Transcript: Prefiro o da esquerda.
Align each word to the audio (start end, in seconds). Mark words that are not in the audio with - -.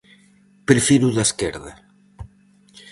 Prefiro 0.69 1.05
o 1.09 1.15
da 1.17 1.27
esquerda. 1.29 1.71